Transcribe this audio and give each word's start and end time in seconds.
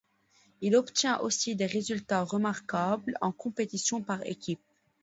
Il 0.61 0.75
obtient 0.75 1.19
aussi 1.19 1.55
des 1.55 1.67
résultats 1.67 2.23
remarquables 2.23 3.13
en 3.21 3.31
compétition 3.31 4.01
par 4.01 4.25
équipe. 4.25 4.63